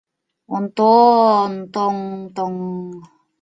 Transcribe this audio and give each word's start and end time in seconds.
Онтон-тоҥ-тоҥ! 0.55 2.55